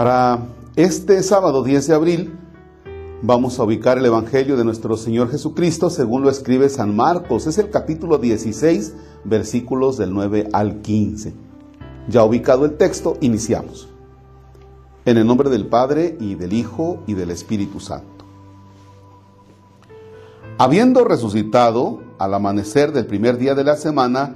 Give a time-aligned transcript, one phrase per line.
[0.00, 0.46] Para
[0.76, 2.38] este sábado 10 de abril
[3.20, 7.46] vamos a ubicar el Evangelio de nuestro Señor Jesucristo según lo escribe San Marcos.
[7.46, 8.94] Es el capítulo 16,
[9.24, 11.34] versículos del 9 al 15.
[12.08, 13.90] Ya ubicado el texto, iniciamos.
[15.04, 18.24] En el nombre del Padre y del Hijo y del Espíritu Santo.
[20.56, 24.34] Habiendo resucitado al amanecer del primer día de la semana,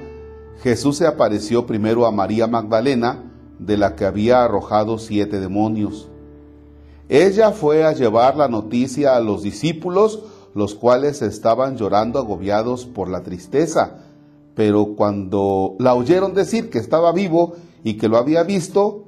[0.63, 6.09] Jesús se apareció primero a María Magdalena, de la que había arrojado siete demonios.
[7.09, 10.23] Ella fue a llevar la noticia a los discípulos,
[10.55, 13.99] los cuales estaban llorando agobiados por la tristeza.
[14.55, 19.05] Pero cuando la oyeron decir que estaba vivo y que lo había visto,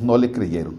[0.00, 0.76] no le creyeron.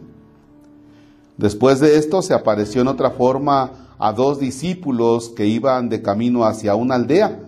[1.37, 6.45] Después de esto se apareció en otra forma a dos discípulos que iban de camino
[6.45, 7.39] hacia una aldea.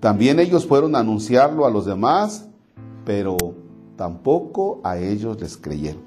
[0.00, 2.48] También ellos fueron a anunciarlo a los demás,
[3.04, 3.36] pero
[3.98, 6.00] tampoco a ellos les creyeron.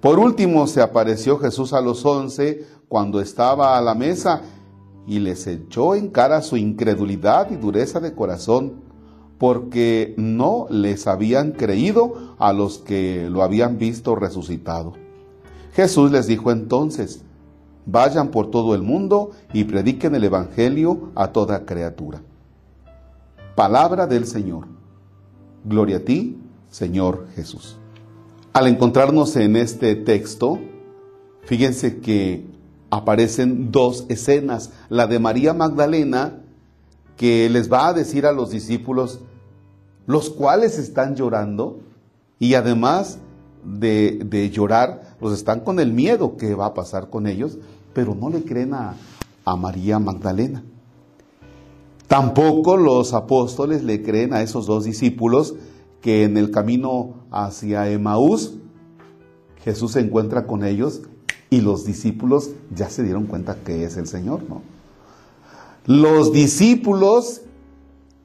[0.00, 4.40] Por último se apareció Jesús a los once cuando estaba a la mesa
[5.06, 8.80] y les echó en cara su incredulidad y dureza de corazón,
[9.38, 14.94] porque no les habían creído a los que lo habían visto resucitado.
[15.74, 17.22] Jesús les dijo entonces,
[17.86, 22.20] Vayan por todo el mundo y prediquen el Evangelio a toda criatura.
[23.56, 24.79] Palabra del Señor.
[25.64, 26.38] Gloria a ti,
[26.70, 27.76] Señor Jesús.
[28.52, 30.58] Al encontrarnos en este texto,
[31.44, 32.44] fíjense que
[32.90, 34.72] aparecen dos escenas.
[34.88, 36.40] La de María Magdalena,
[37.16, 39.20] que les va a decir a los discípulos,
[40.06, 41.80] los cuales están llorando,
[42.38, 43.18] y además
[43.64, 47.58] de, llorar, pues están con el miedo que va a pasar con ellos,
[47.92, 48.94] pero no le creen a,
[49.44, 50.64] a María Magdalena.
[52.10, 55.54] Tampoco los apóstoles le creen a esos dos discípulos
[56.00, 58.54] que en el camino hacia Emaús
[59.62, 61.02] Jesús se encuentra con ellos
[61.50, 64.62] y los discípulos ya se dieron cuenta que es el Señor, ¿no?
[65.86, 67.42] Los discípulos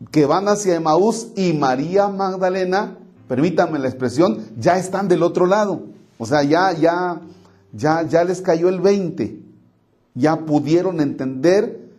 [0.09, 5.84] que van hacia Emaús y María Magdalena permítanme la expresión, ya están del otro lado.
[6.18, 7.22] O sea, ya, ya,
[7.72, 9.42] ya, ya les cayó el 20.
[10.16, 11.92] Ya pudieron entender,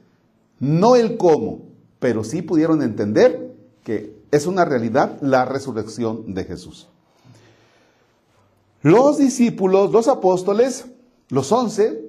[0.58, 1.65] no el cómo,
[1.98, 6.88] pero sí pudieron entender que es una realidad la resurrección de Jesús.
[8.82, 10.86] Los discípulos, los apóstoles,
[11.28, 12.08] los once,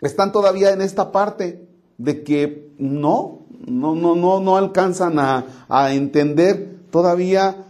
[0.00, 1.66] están todavía en esta parte
[1.98, 7.66] de que no, no, no, no, no alcanzan a, entender todavía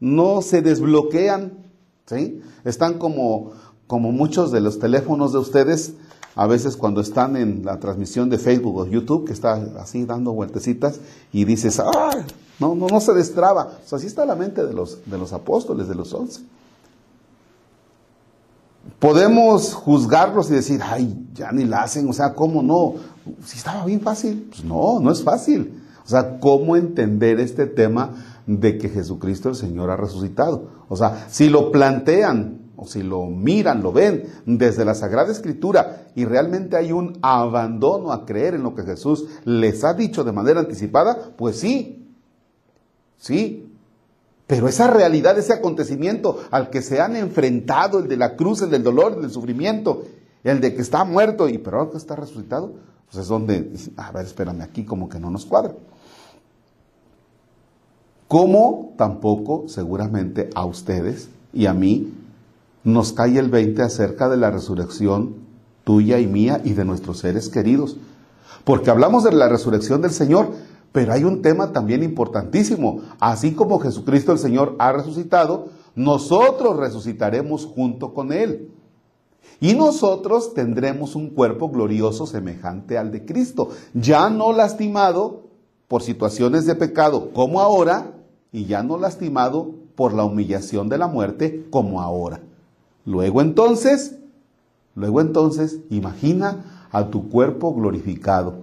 [0.00, 1.52] no se desbloquean,
[2.06, 2.42] ¿sí?
[2.64, 3.52] Están como,
[3.86, 5.94] como muchos de los teléfonos de ustedes,
[6.38, 10.32] a veces cuando están en la transmisión de Facebook o YouTube, que está así dando
[10.32, 11.00] vueltecitas
[11.32, 12.10] y dices, ¡ah!
[12.60, 13.78] No, no, no se destraba.
[13.84, 16.42] O sea, así está la mente de los, de los apóstoles, de los once.
[19.00, 22.94] Podemos juzgarlos y decir, ay, ya ni la hacen, o sea, ¿cómo no?
[23.44, 24.46] Si estaba bien fácil.
[24.48, 25.82] Pues no, no es fácil.
[26.04, 28.12] O sea, ¿cómo entender este tema
[28.46, 30.68] de que Jesucristo el Señor ha resucitado.
[30.88, 36.06] O sea, si lo plantean o si lo miran, lo ven desde la Sagrada Escritura
[36.14, 40.32] y realmente hay un abandono a creer en lo que Jesús les ha dicho de
[40.32, 42.08] manera anticipada, pues sí,
[43.18, 43.70] sí.
[44.46, 48.70] Pero esa realidad, ese acontecimiento al que se han enfrentado, el de la cruz, el
[48.70, 50.04] del dolor, el del sufrimiento,
[50.44, 52.72] el de que está muerto y pero ahora que está resucitado,
[53.10, 55.74] pues es donde, a ver, espérame aquí como que no nos cuadra
[58.28, 62.12] como tampoco seguramente a ustedes y a mí
[62.88, 65.34] nos cae el 20 acerca de la resurrección
[65.84, 67.98] tuya y mía y de nuestros seres queridos.
[68.64, 70.52] Porque hablamos de la resurrección del Señor,
[70.90, 73.02] pero hay un tema también importantísimo.
[73.20, 78.70] Así como Jesucristo el Señor ha resucitado, nosotros resucitaremos junto con Él.
[79.60, 85.42] Y nosotros tendremos un cuerpo glorioso semejante al de Cristo, ya no lastimado
[85.88, 88.12] por situaciones de pecado como ahora,
[88.50, 92.40] y ya no lastimado por la humillación de la muerte como ahora.
[93.08, 94.18] Luego entonces,
[94.94, 98.56] luego entonces, imagina a tu cuerpo glorificado,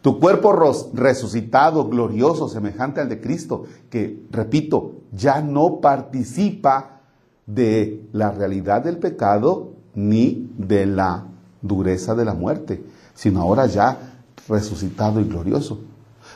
[0.00, 0.54] tu cuerpo
[0.94, 7.02] resucitado, glorioso, semejante al de Cristo, que, repito, ya no participa
[7.44, 11.26] de la realidad del pecado ni de la
[11.60, 12.82] dureza de la muerte,
[13.12, 15.78] sino ahora ya resucitado y glorioso.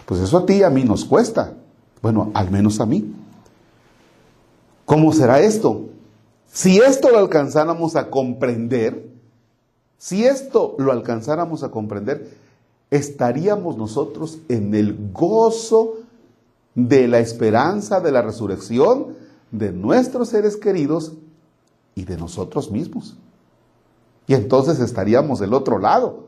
[0.05, 1.55] Pues eso a ti y a mí nos cuesta,
[2.02, 3.14] bueno, al menos a mí.
[4.84, 5.94] ¿Cómo será esto?
[6.55, 9.11] Si esto lo alcanzáramos a comprender,
[9.99, 12.33] si esto lo alcanzáramos a comprender,
[12.93, 15.95] estaríamos nosotros en el gozo
[16.77, 19.17] de la esperanza de la resurrección
[19.51, 21.15] de nuestros seres queridos
[21.97, 23.17] y de nosotros mismos.
[24.29, 26.27] Y entonces estaríamos del otro lado.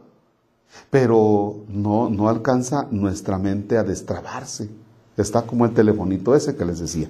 [0.90, 4.68] Pero no, no alcanza nuestra mente a destrabarse.
[5.16, 7.08] Está como el telefonito ese que les decía.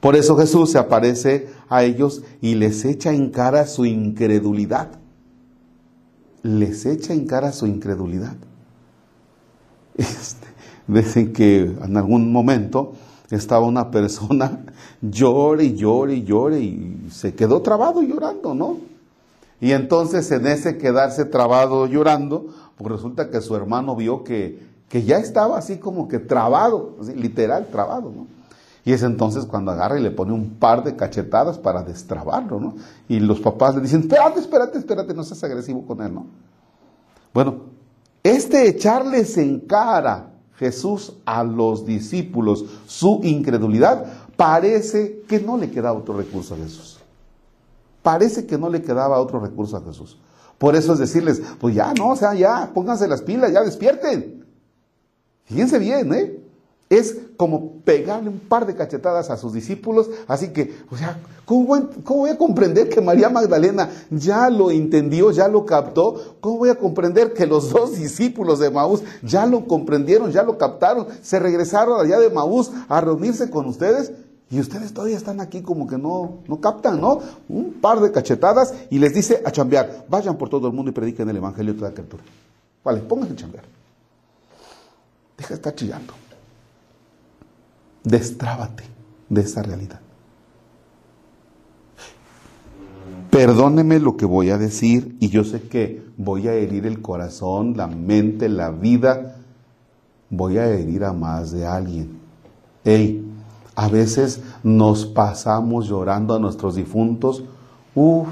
[0.00, 4.90] Por eso Jesús se aparece a ellos y les echa en cara su incredulidad.
[6.42, 8.36] Les echa en cara su incredulidad.
[9.96, 10.46] Este,
[10.86, 12.92] dicen que en algún momento
[13.30, 14.64] estaba una persona
[15.02, 18.76] llore y llore y llore y se quedó trabado llorando, ¿no?
[19.60, 22.46] Y entonces en ese quedarse trabado llorando,
[22.76, 27.66] pues resulta que su hermano vio que, que ya estaba así como que trabado, literal
[27.66, 28.37] trabado, ¿no?
[28.84, 32.76] Y es entonces cuando agarra y le pone un par de cachetadas para destrabarlo, ¿no?
[33.08, 36.26] Y los papás le dicen, espérate, espérate, espérate, no seas agresivo con él, ¿no?
[37.34, 37.62] Bueno,
[38.22, 45.98] este echarles en cara Jesús a los discípulos su incredulidad, parece que no le quedaba
[45.98, 46.98] otro recurso a Jesús.
[48.02, 50.18] Parece que no le quedaba otro recurso a Jesús.
[50.56, 54.44] Por eso es decirles, pues ya, no, o sea, ya, pónganse las pilas, ya despierten.
[55.44, 56.40] Fíjense bien, ¿eh?
[56.90, 60.10] es como pegarle un par de cachetadas a sus discípulos.
[60.26, 61.64] Así que, o sea, ¿cómo
[62.04, 66.36] voy, a comprender que María Magdalena ya lo entendió, ya lo captó?
[66.42, 70.58] ¿Cómo voy a comprender que los dos discípulos de Maús ya lo comprendieron, ya lo
[70.58, 74.12] captaron, se regresaron allá de Maús a reunirse con ustedes?
[74.50, 77.20] Y ustedes todavía están aquí como que no, no captan, ¿no?
[77.48, 80.92] Un par de cachetadas y les dice a chambear, vayan por todo el mundo y
[80.92, 82.22] prediquen el Evangelio de toda criatura.
[82.84, 83.64] Vale, pónganse a chambear.
[85.38, 86.27] Deja de estar chillando.
[88.04, 88.84] Destrábate
[89.28, 90.00] de esa realidad.
[93.30, 97.76] Perdóneme lo que voy a decir y yo sé que voy a herir el corazón,
[97.76, 99.36] la mente, la vida.
[100.30, 102.18] Voy a herir a más de alguien.
[102.84, 103.24] Hey,
[103.74, 107.44] a veces nos pasamos llorando a nuestros difuntos,
[107.94, 108.26] uff,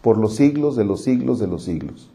[0.00, 2.08] por los siglos de los siglos de los siglos.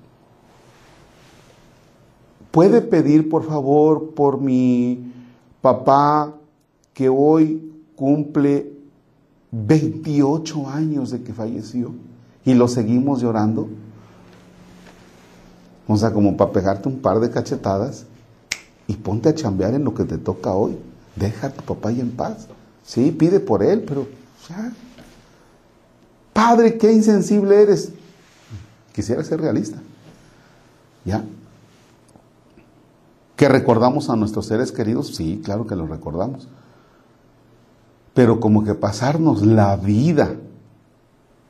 [2.50, 5.14] ¿Puede pedir, por favor, por mi
[5.62, 6.34] papá
[6.94, 8.72] que hoy cumple
[9.52, 11.94] 28 años de que falleció
[12.46, 13.70] y lo seguimos llorando.
[15.88, 18.06] O sea, como para pegarte un par de cachetadas
[18.88, 20.78] y ponte a chambear en lo que te toca hoy.
[21.16, 22.48] Deja a tu papá ahí en paz.
[22.84, 24.08] Sí, pide por él, pero
[24.50, 24.72] ya.
[26.34, 27.92] Padre, qué insensible eres.
[28.94, 29.78] Quisiera ser realista.
[31.04, 31.24] ¿Ya?
[33.36, 35.16] ¿Que recordamos a nuestros seres queridos?
[35.16, 36.48] Sí, claro que los recordamos
[38.14, 40.36] pero como que pasarnos la vida,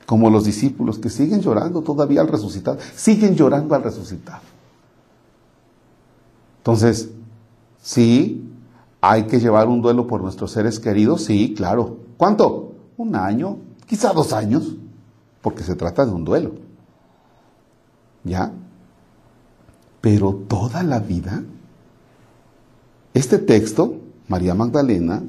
[0.06, 4.42] como los discípulos que siguen llorando todavía al resucitado, siguen llorando al resucitado.
[6.58, 7.10] Entonces,
[7.82, 8.52] sí,
[9.00, 11.98] hay que llevar un duelo por nuestros seres queridos, sí, claro.
[12.18, 12.74] ¿Cuánto?
[12.98, 14.76] Un año, quizá dos años,
[15.42, 16.52] porque se trata de un duelo.
[18.24, 18.52] ¿Ya?
[20.02, 21.44] Pero toda la vida,
[23.16, 23.96] este texto,
[24.28, 25.24] María Magdalena,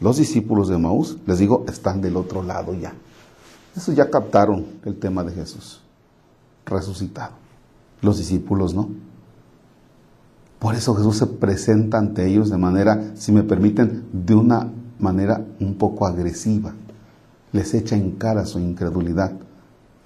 [0.00, 2.94] los discípulos de Maús, les digo, están del otro lado ya.
[3.76, 5.80] Eso ya captaron el tema de Jesús,
[6.66, 7.32] resucitado.
[8.00, 8.90] Los discípulos no.
[10.58, 15.44] Por eso Jesús se presenta ante ellos de manera, si me permiten, de una manera
[15.60, 16.74] un poco agresiva.
[17.52, 19.32] Les echa en cara su incredulidad,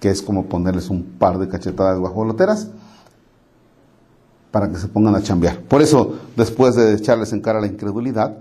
[0.00, 2.68] que es como ponerles un par de cachetadas guajoloteras
[4.50, 5.60] para que se pongan a chambear.
[5.60, 8.36] Por eso, después de echarles en cara la incredulidad,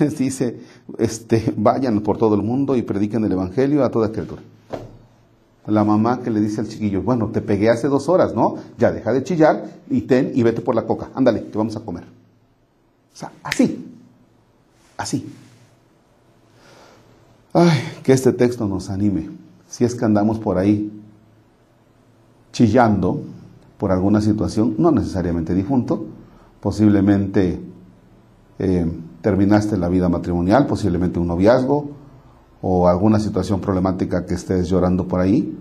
[0.00, 0.60] les dice,
[0.98, 4.42] este, vayan por todo el mundo y prediquen el Evangelio a toda criatura.
[5.66, 8.56] La mamá que le dice al chiquillo, bueno, te pegué hace dos horas, ¿no?
[8.76, 11.10] Ya deja de chillar y ten y vete por la coca.
[11.14, 12.04] Ándale, que vamos a comer.
[12.04, 13.86] O sea, así,
[14.98, 15.26] así.
[17.54, 19.30] Ay, que este texto nos anime.
[19.68, 20.92] Si es que andamos por ahí
[22.52, 23.22] chillando
[23.78, 26.04] por alguna situación, no necesariamente difunto,
[26.60, 27.60] posiblemente
[28.58, 28.86] eh,
[29.24, 31.92] terminaste la vida matrimonial, posiblemente un noviazgo
[32.60, 35.58] o alguna situación problemática que estés llorando por ahí,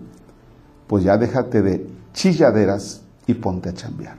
[0.85, 4.17] pues ya déjate de chilladeras y ponte a chambear.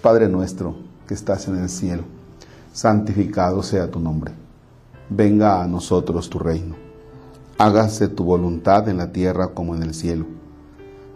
[0.00, 2.04] Padre nuestro que estás en el cielo,
[2.72, 4.32] santificado sea tu nombre.
[5.10, 6.74] Venga a nosotros tu reino.
[7.58, 10.24] Hágase tu voluntad en la tierra como en el cielo.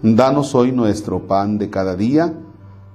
[0.03, 2.35] Danos hoy nuestro pan de cada día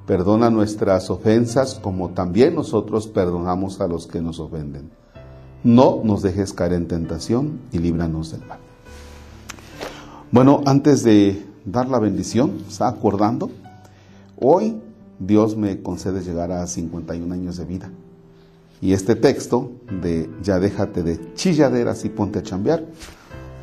[0.05, 4.91] Perdona nuestras ofensas como también nosotros perdonamos a los que nos ofenden.
[5.63, 8.59] No nos dejes caer en tentación y líbranos del mal.
[10.31, 13.49] Bueno, antes de dar la bendición, está acordando,
[14.39, 14.79] hoy
[15.17, 17.89] Dios me concede llegar a 51 años de vida.
[18.81, 19.71] Y este texto
[20.01, 22.85] de ya déjate de chilladeras y ponte a chambear,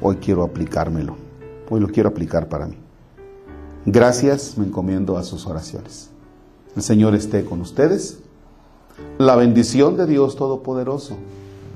[0.01, 1.17] hoy quiero aplicármelo,
[1.71, 2.77] hoy lo quiero aplicar para mí.
[3.87, 6.11] Gracias, me encomiendo a sus oraciones.
[6.77, 8.19] El Señor esté con ustedes.
[9.19, 11.17] La bendición de Dios Todopoderoso,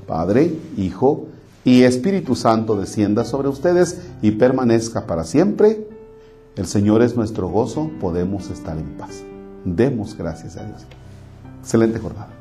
[0.07, 1.27] Padre, Hijo
[1.63, 5.87] y Espíritu Santo descienda sobre ustedes y permanezca para siempre.
[6.55, 9.23] El Señor es nuestro gozo, podemos estar en paz.
[9.65, 10.85] Demos gracias a Dios.
[11.61, 12.36] Excelente jornada.